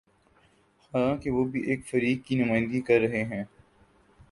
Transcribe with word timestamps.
حالانکہ 0.93 1.29
وہ 1.31 1.43
بھی 1.43 1.61
ایک 1.61 1.85
فریق 1.87 2.25
کی 2.25 2.35
نمائندگی 2.35 2.81
کر 2.81 2.99
رہے 3.01 3.23
ہیں۔ 3.25 3.43